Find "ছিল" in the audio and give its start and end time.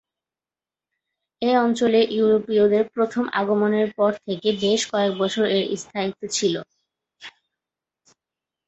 6.37-6.55